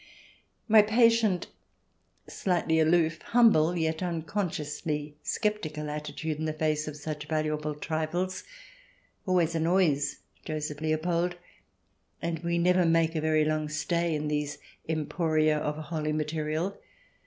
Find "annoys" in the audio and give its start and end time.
9.53-10.21